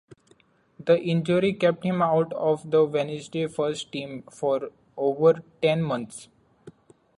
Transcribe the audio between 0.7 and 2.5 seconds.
The injury kept him out